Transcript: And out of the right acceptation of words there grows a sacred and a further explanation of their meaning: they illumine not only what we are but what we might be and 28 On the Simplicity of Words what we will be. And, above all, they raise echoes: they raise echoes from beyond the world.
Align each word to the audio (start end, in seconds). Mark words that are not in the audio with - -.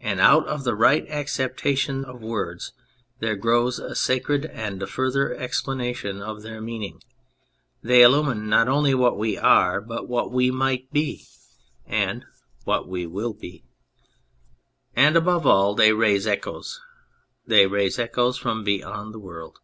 And 0.00 0.18
out 0.18 0.48
of 0.48 0.64
the 0.64 0.74
right 0.74 1.08
acceptation 1.08 2.04
of 2.04 2.20
words 2.20 2.72
there 3.20 3.36
grows 3.36 3.78
a 3.78 3.94
sacred 3.94 4.44
and 4.46 4.82
a 4.82 4.86
further 4.88 5.32
explanation 5.32 6.20
of 6.20 6.42
their 6.42 6.60
meaning: 6.60 7.00
they 7.80 8.02
illumine 8.02 8.48
not 8.48 8.66
only 8.66 8.94
what 8.94 9.16
we 9.16 9.38
are 9.38 9.80
but 9.80 10.08
what 10.08 10.32
we 10.32 10.50
might 10.50 10.92
be 10.92 11.28
and 11.86 12.22
28 12.22 12.22
On 12.22 12.22
the 12.22 12.32
Simplicity 12.32 12.32
of 12.32 12.56
Words 12.82 12.84
what 12.84 12.88
we 12.88 13.06
will 13.06 13.32
be. 13.32 13.64
And, 14.96 15.16
above 15.16 15.46
all, 15.46 15.74
they 15.76 15.92
raise 15.92 16.26
echoes: 16.26 16.80
they 17.46 17.66
raise 17.68 17.96
echoes 17.96 18.36
from 18.38 18.64
beyond 18.64 19.14
the 19.14 19.20
world. 19.20 19.60